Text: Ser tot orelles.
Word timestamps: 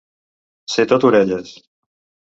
Ser 0.77 0.87
tot 0.93 1.07
orelles. 1.11 1.57